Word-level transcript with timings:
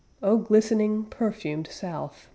O 0.23 0.37
glistening 0.39 1.03
perfumed 1.03 1.67
South! 1.69 2.27